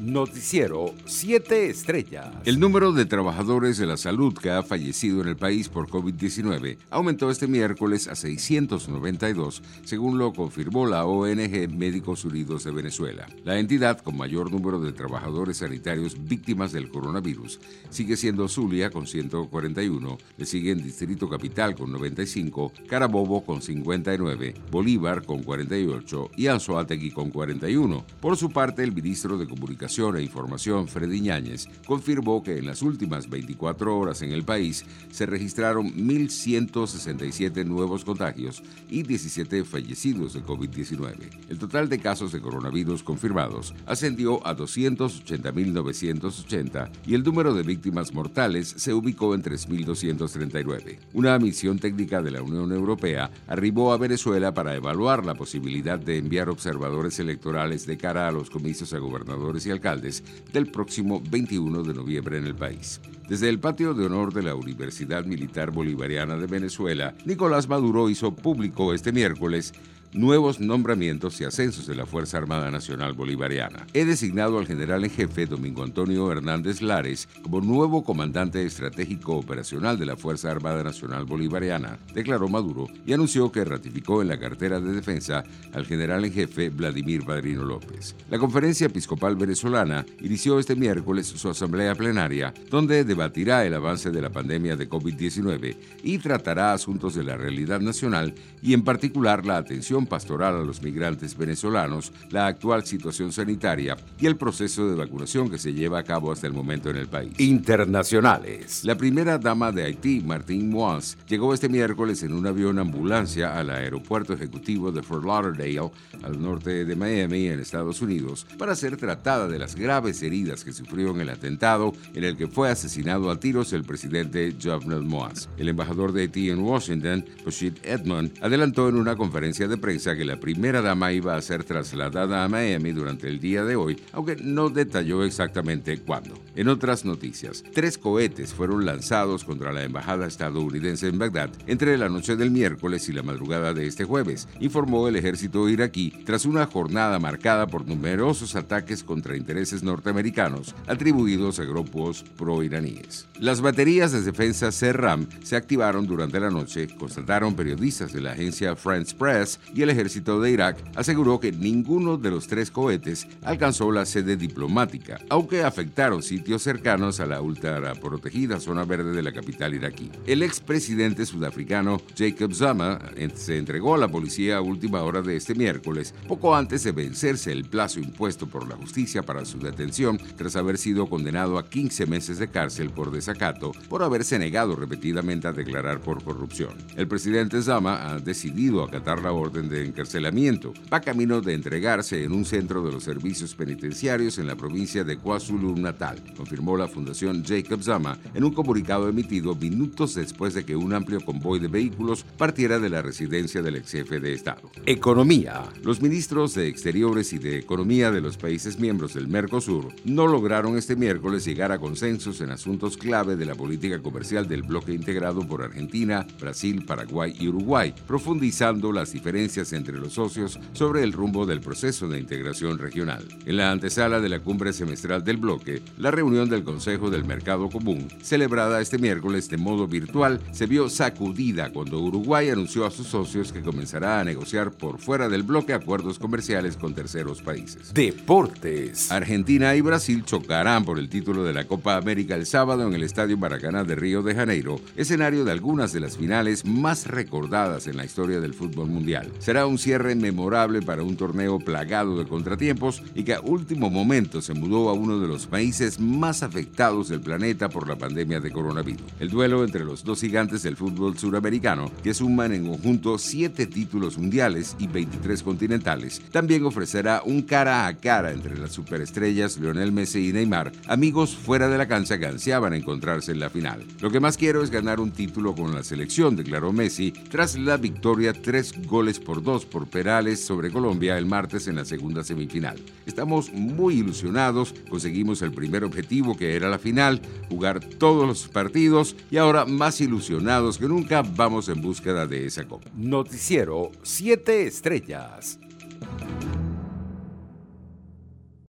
Noticiero 0.00 0.94
7 1.04 1.68
Estrellas. 1.68 2.28
El 2.46 2.58
número 2.58 2.92
de 2.92 3.04
trabajadores 3.04 3.76
de 3.76 3.84
la 3.84 3.98
salud 3.98 4.32
que 4.32 4.50
ha 4.50 4.62
fallecido 4.62 5.20
en 5.20 5.28
el 5.28 5.36
país 5.36 5.68
por 5.68 5.88
COVID-19 5.88 6.78
aumentó 6.88 7.30
este 7.30 7.46
miércoles 7.46 8.08
a 8.08 8.14
692, 8.14 9.62
según 9.84 10.16
lo 10.16 10.32
confirmó 10.32 10.86
la 10.86 11.04
ONG 11.04 11.68
Médicos 11.68 12.24
Unidos 12.24 12.64
de 12.64 12.70
Venezuela. 12.70 13.26
La 13.44 13.58
entidad 13.58 13.98
con 13.98 14.16
mayor 14.16 14.50
número 14.50 14.80
de 14.80 14.92
trabajadores 14.92 15.58
sanitarios 15.58 16.16
víctimas 16.26 16.72
del 16.72 16.88
coronavirus 16.88 17.60
sigue 17.90 18.16
siendo 18.16 18.48
Zulia 18.48 18.88
con 18.88 19.06
141, 19.06 20.18
le 20.38 20.46
siguen 20.46 20.82
Distrito 20.82 21.28
Capital 21.28 21.74
con 21.74 21.92
95, 21.92 22.72
Carabobo 22.88 23.44
con 23.44 23.60
59, 23.60 24.54
Bolívar 24.70 25.26
con 25.26 25.42
48 25.42 26.30
y 26.38 26.46
Anzoátegui 26.46 27.10
con 27.10 27.28
41. 27.28 28.02
Por 28.18 28.38
su 28.38 28.48
parte, 28.48 28.82
el 28.82 28.92
ministro 28.92 29.36
de 29.36 29.46
Comunicación 29.46 29.89
e 29.90 30.22
Información, 30.22 30.86
Freddy 30.86 31.20
Ñáñez, 31.20 31.66
confirmó 31.84 32.44
que 32.44 32.58
en 32.58 32.66
las 32.66 32.80
últimas 32.80 33.28
24 33.28 33.98
horas 33.98 34.22
en 34.22 34.30
el 34.30 34.44
país 34.44 34.84
se 35.10 35.26
registraron 35.26 35.92
1.167 35.92 37.66
nuevos 37.66 38.04
contagios 38.04 38.62
y 38.88 39.02
17 39.02 39.64
fallecidos 39.64 40.34
de 40.34 40.44
COVID-19. 40.44 41.48
El 41.48 41.58
total 41.58 41.88
de 41.88 41.98
casos 41.98 42.30
de 42.30 42.40
coronavirus 42.40 43.02
confirmados 43.02 43.74
ascendió 43.84 44.46
a 44.46 44.56
280.980 44.56 46.88
y 47.06 47.14
el 47.14 47.24
número 47.24 47.52
de 47.52 47.64
víctimas 47.64 48.14
mortales 48.14 48.72
se 48.76 48.94
ubicó 48.94 49.34
en 49.34 49.42
3.239. 49.42 51.00
Una 51.14 51.36
misión 51.40 51.80
técnica 51.80 52.22
de 52.22 52.30
la 52.30 52.42
Unión 52.42 52.70
Europea 52.70 53.32
arribó 53.48 53.92
a 53.92 53.98
Venezuela 53.98 54.54
para 54.54 54.76
evaluar 54.76 55.26
la 55.26 55.34
posibilidad 55.34 55.98
de 55.98 56.18
enviar 56.18 56.48
observadores 56.48 57.18
electorales 57.18 57.86
de 57.86 57.98
cara 57.98 58.28
a 58.28 58.32
los 58.32 58.50
comicios 58.50 58.92
a 58.92 58.98
gobernadores 58.98 59.66
y 59.66 59.70
alcaldes 59.70 59.79
alcaldes 59.80 60.22
del 60.52 60.70
próximo 60.70 61.22
21 61.30 61.82
de 61.82 61.94
noviembre 61.94 62.36
en 62.36 62.46
el 62.46 62.54
país. 62.54 63.00
Desde 63.28 63.48
el 63.48 63.58
patio 63.58 63.94
de 63.94 64.04
honor 64.04 64.34
de 64.34 64.42
la 64.42 64.54
Universidad 64.54 65.24
Militar 65.24 65.70
Bolivariana 65.70 66.36
de 66.36 66.46
Venezuela, 66.46 67.14
Nicolás 67.24 67.66
Maduro 67.66 68.10
hizo 68.10 68.34
público 68.36 68.92
este 68.92 69.10
miércoles 69.10 69.72
nuevos 70.12 70.60
nombramientos 70.60 71.40
y 71.40 71.44
ascensos 71.44 71.86
de 71.86 71.94
la 71.94 72.06
Fuerza 72.06 72.38
Armada 72.38 72.70
Nacional 72.70 73.12
Bolivariana. 73.12 73.86
He 73.92 74.04
designado 74.04 74.58
al 74.58 74.66
general 74.66 75.04
en 75.04 75.10
jefe 75.10 75.46
Domingo 75.46 75.84
Antonio 75.84 76.30
Hernández 76.32 76.82
Lares 76.82 77.28
como 77.42 77.60
nuevo 77.60 78.02
comandante 78.02 78.64
estratégico 78.64 79.36
operacional 79.36 79.98
de 79.98 80.06
la 80.06 80.16
Fuerza 80.16 80.50
Armada 80.50 80.82
Nacional 80.82 81.24
Bolivariana, 81.24 81.98
declaró 82.14 82.48
Maduro 82.48 82.88
y 83.06 83.12
anunció 83.12 83.52
que 83.52 83.64
ratificó 83.64 84.22
en 84.22 84.28
la 84.28 84.38
cartera 84.38 84.80
de 84.80 84.92
defensa 84.92 85.44
al 85.72 85.86
general 85.86 86.24
en 86.24 86.32
jefe 86.32 86.70
Vladimir 86.70 87.24
Padrino 87.24 87.64
López. 87.64 88.16
La 88.30 88.38
Conferencia 88.38 88.86
Episcopal 88.86 89.36
Venezolana 89.36 90.04
inició 90.20 90.58
este 90.58 90.74
miércoles 90.74 91.26
su 91.26 91.48
asamblea 91.48 91.94
plenaria, 91.94 92.52
donde 92.70 93.04
debatirá 93.04 93.64
el 93.64 93.74
avance 93.74 94.10
de 94.10 94.20
la 94.20 94.30
pandemia 94.30 94.76
de 94.76 94.88
COVID-19 94.88 95.76
y 96.02 96.18
tratará 96.18 96.72
asuntos 96.72 97.14
de 97.14 97.24
la 97.24 97.36
realidad 97.36 97.80
nacional 97.80 98.34
y 98.62 98.74
en 98.74 98.82
particular 98.82 99.46
la 99.46 99.56
atención 99.56 99.99
pastoral 100.06 100.56
a 100.56 100.64
los 100.64 100.82
migrantes 100.82 101.36
venezolanos, 101.36 102.12
la 102.30 102.46
actual 102.46 102.84
situación 102.84 103.32
sanitaria 103.32 103.96
y 104.18 104.26
el 104.26 104.36
proceso 104.36 104.88
de 104.88 104.96
vacunación 104.96 105.50
que 105.50 105.58
se 105.58 105.72
lleva 105.72 105.98
a 105.98 106.04
cabo 106.04 106.32
hasta 106.32 106.46
el 106.46 106.52
momento 106.52 106.90
en 106.90 106.96
el 106.96 107.08
país. 107.08 107.32
Internacionales. 107.38 108.84
La 108.84 108.96
primera 108.96 109.38
dama 109.38 109.72
de 109.72 109.84
Haití, 109.84 110.20
Martine 110.20 110.64
Moise, 110.64 111.16
llegó 111.28 111.54
este 111.54 111.68
miércoles 111.68 112.22
en 112.22 112.32
un 112.32 112.46
avión 112.46 112.78
ambulancia 112.78 113.58
al 113.58 113.70
aeropuerto 113.70 114.32
ejecutivo 114.32 114.92
de 114.92 115.02
Fort 115.02 115.24
Lauderdale, 115.24 115.90
al 116.22 116.40
norte 116.40 116.84
de 116.84 116.96
Miami, 116.96 117.48
en 117.48 117.60
Estados 117.60 118.02
Unidos, 118.02 118.46
para 118.58 118.74
ser 118.74 118.96
tratada 118.96 119.48
de 119.48 119.58
las 119.58 119.74
graves 119.74 120.22
heridas 120.22 120.64
que 120.64 120.72
sufrió 120.72 121.10
en 121.10 121.20
el 121.20 121.30
atentado 121.30 121.92
en 122.14 122.24
el 122.24 122.36
que 122.36 122.48
fue 122.48 122.70
asesinado 122.70 123.30
a 123.30 123.38
tiros 123.38 123.72
el 123.72 123.84
presidente 123.84 124.54
Jovenel 124.62 125.02
Moise. 125.02 125.48
El 125.56 125.68
embajador 125.68 126.12
de 126.12 126.22
Haití 126.22 126.50
en 126.50 126.60
Washington, 126.60 127.24
Rashid 127.44 127.74
Edmond, 127.82 128.32
adelantó 128.40 128.88
en 128.88 128.96
una 128.96 129.16
conferencia 129.16 129.68
de 129.68 129.76
prensa 129.76 129.89
que 129.90 130.24
la 130.24 130.38
primera 130.38 130.82
dama 130.82 131.12
iba 131.12 131.34
a 131.34 131.42
ser 131.42 131.64
trasladada 131.64 132.44
a 132.44 132.48
Miami 132.48 132.92
durante 132.92 133.26
el 133.26 133.40
día 133.40 133.64
de 133.64 133.74
hoy, 133.74 134.00
aunque 134.12 134.36
no 134.36 134.70
detalló 134.70 135.24
exactamente 135.24 135.98
cuándo. 135.98 136.38
En 136.54 136.68
otras 136.68 137.04
noticias, 137.04 137.64
tres 137.74 137.98
cohetes 137.98 138.54
fueron 138.54 138.84
lanzados 138.84 139.42
contra 139.42 139.72
la 139.72 139.82
embajada 139.82 140.28
estadounidense 140.28 141.08
en 141.08 141.18
Bagdad 141.18 141.50
entre 141.66 141.98
la 141.98 142.08
noche 142.08 142.36
del 142.36 142.52
miércoles 142.52 143.08
y 143.08 143.12
la 143.12 143.24
madrugada 143.24 143.74
de 143.74 143.86
este 143.88 144.04
jueves, 144.04 144.46
informó 144.60 145.08
el 145.08 145.16
ejército 145.16 145.68
iraquí 145.68 146.12
tras 146.24 146.44
una 146.46 146.66
jornada 146.66 147.18
marcada 147.18 147.66
por 147.66 147.86
numerosos 147.86 148.54
ataques 148.54 149.02
contra 149.02 149.36
intereses 149.36 149.82
norteamericanos 149.82 150.76
atribuidos 150.86 151.58
a 151.58 151.64
grupos 151.64 152.24
pro-iraníes. 152.36 153.26
Las 153.40 153.60
baterías 153.60 154.12
de 154.12 154.22
defensa 154.22 154.70
CERAM 154.70 155.26
se 155.42 155.56
activaron 155.56 156.06
durante 156.06 156.38
la 156.38 156.50
noche, 156.50 156.86
constataron 156.96 157.56
periodistas 157.56 158.12
de 158.12 158.20
la 158.20 158.32
agencia 158.32 158.76
France 158.76 159.16
Press 159.16 159.58
y 159.74 159.79
el 159.82 159.90
ejército 159.90 160.40
de 160.40 160.50
Irak 160.50 160.78
aseguró 160.94 161.40
que 161.40 161.52
ninguno 161.52 162.16
de 162.16 162.30
los 162.30 162.46
tres 162.46 162.70
cohetes 162.70 163.26
alcanzó 163.42 163.90
la 163.92 164.06
sede 164.06 164.36
diplomática, 164.36 165.20
aunque 165.28 165.62
afectaron 165.62 166.22
sitios 166.22 166.62
cercanos 166.62 167.20
a 167.20 167.26
la 167.26 167.40
ultra 167.40 167.94
protegida 167.94 168.60
zona 168.60 168.84
verde 168.84 169.12
de 169.12 169.22
la 169.22 169.32
capital 169.32 169.74
iraquí. 169.74 170.10
El 170.26 170.42
expresidente 170.42 171.24
sudafricano 171.24 172.00
Jacob 172.16 172.52
Zuma 172.52 173.00
se 173.34 173.56
entregó 173.56 173.94
a 173.94 173.98
la 173.98 174.08
policía 174.08 174.58
a 174.58 174.60
última 174.60 175.02
hora 175.02 175.22
de 175.22 175.36
este 175.36 175.54
miércoles, 175.54 176.14
poco 176.28 176.54
antes 176.54 176.84
de 176.84 176.92
vencerse 176.92 177.52
el 177.52 177.64
plazo 177.64 178.00
impuesto 178.00 178.46
por 178.46 178.68
la 178.68 178.76
justicia 178.76 179.22
para 179.22 179.44
su 179.44 179.58
detención 179.58 180.20
tras 180.36 180.56
haber 180.56 180.76
sido 180.76 181.08
condenado 181.08 181.58
a 181.58 181.68
15 181.68 182.06
meses 182.06 182.38
de 182.38 182.48
cárcel 182.48 182.90
por 182.90 183.10
desacato 183.10 183.72
por 183.88 184.02
haberse 184.02 184.38
negado 184.38 184.76
repetidamente 184.76 185.48
a 185.48 185.52
declarar 185.52 186.00
por 186.00 186.22
corrupción. 186.22 186.74
El 186.96 187.08
presidente 187.08 187.62
Zama 187.62 188.10
ha 188.10 188.18
decidido 188.18 188.82
acatar 188.82 189.22
la 189.22 189.32
orden 189.32 189.68
de 189.70 189.86
encarcelamiento. 189.86 190.74
Va 190.92 191.00
camino 191.00 191.40
de 191.40 191.54
entregarse 191.54 192.24
en 192.24 192.32
un 192.32 192.44
centro 192.44 192.84
de 192.84 192.92
los 192.92 193.04
servicios 193.04 193.54
penitenciarios 193.54 194.36
en 194.38 194.46
la 194.46 194.56
provincia 194.56 195.04
de 195.04 195.16
KwaZulu-Natal, 195.16 196.34
confirmó 196.36 196.76
la 196.76 196.88
Fundación 196.88 197.44
Jacob 197.44 197.82
Zama 197.82 198.18
en 198.34 198.44
un 198.44 198.52
comunicado 198.52 199.08
emitido 199.08 199.54
minutos 199.54 200.14
después 200.14 200.52
de 200.52 200.64
que 200.64 200.76
un 200.76 200.92
amplio 200.92 201.20
convoy 201.20 201.58
de 201.58 201.68
vehículos 201.68 202.24
partiera 202.36 202.78
de 202.78 202.90
la 202.90 203.00
residencia 203.00 203.62
del 203.62 203.76
ex 203.76 203.92
jefe 203.92 204.20
de 204.20 204.34
Estado. 204.34 204.70
Economía. 204.84 205.62
Los 205.82 206.02
ministros 206.02 206.54
de 206.54 206.68
Exteriores 206.68 207.32
y 207.32 207.38
de 207.38 207.58
Economía 207.58 208.10
de 208.10 208.20
los 208.20 208.36
países 208.36 208.78
miembros 208.78 209.14
del 209.14 209.28
Mercosur 209.28 209.88
no 210.04 210.26
lograron 210.26 210.76
este 210.76 210.96
miércoles 210.96 211.44
llegar 211.44 211.72
a 211.72 211.78
consensos 211.78 212.40
en 212.40 212.50
asuntos 212.50 212.96
clave 212.96 213.36
de 213.36 213.46
la 213.46 213.54
política 213.54 214.02
comercial 214.02 214.48
del 214.48 214.62
bloque 214.62 214.92
integrado 214.92 215.46
por 215.46 215.62
Argentina, 215.62 216.26
Brasil, 216.40 216.84
Paraguay 216.84 217.36
y 217.38 217.48
Uruguay, 217.48 217.94
profundizando 218.06 218.92
las 218.92 219.12
diferencias 219.12 219.59
entre 219.60 219.98
los 219.98 220.14
socios 220.14 220.58
sobre 220.72 221.02
el 221.02 221.12
rumbo 221.12 221.44
del 221.44 221.60
proceso 221.60 222.08
de 222.08 222.18
integración 222.18 222.78
regional. 222.78 223.24
En 223.44 223.56
la 223.56 223.70
antesala 223.70 224.20
de 224.20 224.28
la 224.28 224.40
cumbre 224.40 224.72
semestral 224.72 225.22
del 225.22 225.36
bloque, 225.36 225.82
la 225.98 226.10
reunión 226.10 226.48
del 226.48 226.64
Consejo 226.64 227.10
del 227.10 227.24
Mercado 227.24 227.68
Común, 227.68 228.08
celebrada 228.22 228.80
este 228.80 228.98
miércoles 228.98 229.48
de 229.50 229.58
modo 229.58 229.86
virtual, 229.86 230.40
se 230.52 230.66
vio 230.66 230.88
sacudida 230.88 231.72
cuando 231.72 232.00
Uruguay 232.00 232.48
anunció 232.48 232.86
a 232.86 232.90
sus 232.90 233.08
socios 233.08 233.52
que 233.52 233.62
comenzará 233.62 234.20
a 234.20 234.24
negociar 234.24 234.70
por 234.72 234.98
fuera 234.98 235.28
del 235.28 235.42
bloque 235.42 235.74
acuerdos 235.74 236.18
comerciales 236.18 236.76
con 236.76 236.94
terceros 236.94 237.42
países. 237.42 237.92
Deportes. 237.92 239.12
Argentina 239.12 239.74
y 239.76 239.82
Brasil 239.82 240.24
chocarán 240.24 240.84
por 240.84 240.98
el 240.98 241.08
título 241.08 241.44
de 241.44 241.52
la 241.52 241.66
Copa 241.66 241.96
América 241.96 242.34
el 242.34 242.46
sábado 242.46 242.86
en 242.86 242.94
el 242.94 243.02
Estadio 243.02 243.36
Maracaná 243.36 243.84
de 243.84 243.94
Río 243.94 244.22
de 244.22 244.34
Janeiro, 244.34 244.80
escenario 244.96 245.44
de 245.44 245.52
algunas 245.52 245.92
de 245.92 246.00
las 246.00 246.16
finales 246.16 246.64
más 246.64 247.06
recordadas 247.06 247.86
en 247.86 247.96
la 247.96 248.04
historia 248.04 248.40
del 248.40 248.54
fútbol 248.54 248.88
mundial. 248.88 249.30
Será 249.50 249.66
un 249.66 249.78
cierre 249.78 250.14
memorable 250.14 250.80
para 250.80 251.02
un 251.02 251.16
torneo 251.16 251.58
plagado 251.58 252.16
de 252.16 252.24
contratiempos 252.24 253.02
y 253.16 253.24
que 253.24 253.34
a 253.34 253.40
último 253.40 253.90
momento 253.90 254.40
se 254.40 254.54
mudó 254.54 254.88
a 254.88 254.92
uno 254.92 255.18
de 255.18 255.26
los 255.26 255.48
países 255.48 255.98
más 255.98 256.44
afectados 256.44 257.08
del 257.08 257.20
planeta 257.20 257.68
por 257.68 257.88
la 257.88 257.96
pandemia 257.96 258.38
de 258.38 258.52
coronavirus. 258.52 259.02
El 259.18 259.28
duelo 259.28 259.64
entre 259.64 259.84
los 259.84 260.04
dos 260.04 260.20
gigantes 260.20 260.62
del 260.62 260.76
fútbol 260.76 261.18
suramericano, 261.18 261.90
que 262.04 262.14
suman 262.14 262.52
en 262.52 262.68
conjunto 262.68 263.18
siete 263.18 263.66
títulos 263.66 264.18
mundiales 264.18 264.76
y 264.78 264.86
23 264.86 265.42
continentales, 265.42 266.22
también 266.30 266.64
ofrecerá 266.64 267.22
un 267.24 267.42
cara 267.42 267.88
a 267.88 267.96
cara 267.96 268.30
entre 268.30 268.56
las 268.56 268.70
superestrellas 268.70 269.58
Lionel 269.58 269.90
Messi 269.90 270.28
y 270.28 270.32
Neymar, 270.32 270.70
amigos 270.86 271.34
fuera 271.34 271.68
de 271.68 271.76
la 271.76 271.88
cancha 271.88 272.20
que 272.20 272.26
ansiaban 272.26 272.72
encontrarse 272.72 273.32
en 273.32 273.40
la 273.40 273.50
final. 273.50 273.84
Lo 274.00 274.12
que 274.12 274.20
más 274.20 274.36
quiero 274.36 274.62
es 274.62 274.70
ganar 274.70 275.00
un 275.00 275.10
título 275.10 275.56
con 275.56 275.74
la 275.74 275.82
selección, 275.82 276.36
declaró 276.36 276.72
Messi, 276.72 277.10
tras 277.10 277.58
la 277.58 277.78
victoria 277.78 278.32
tres 278.32 278.72
goles 278.86 279.18
por 279.18 279.29
dos 279.38 279.64
por 279.64 279.86
Perales 279.86 280.44
sobre 280.44 280.72
Colombia 280.72 281.16
el 281.16 281.26
martes 281.26 281.68
en 281.68 281.76
la 281.76 281.84
segunda 281.84 282.24
semifinal. 282.24 282.76
Estamos 283.06 283.52
muy 283.52 284.00
ilusionados, 284.00 284.74
conseguimos 284.88 285.42
el 285.42 285.52
primer 285.52 285.84
objetivo 285.84 286.36
que 286.36 286.56
era 286.56 286.68
la 286.68 286.78
final, 286.78 287.22
jugar 287.48 287.78
todos 287.80 288.26
los 288.26 288.48
partidos 288.48 289.14
y 289.30 289.36
ahora 289.36 289.64
más 289.64 290.00
ilusionados 290.00 290.78
que 290.78 290.88
nunca 290.88 291.22
vamos 291.22 291.68
en 291.68 291.80
búsqueda 291.80 292.26
de 292.26 292.46
esa 292.46 292.64
copa. 292.64 292.90
Noticiero 292.96 293.92
7 294.02 294.66
Estrellas. 294.66 295.58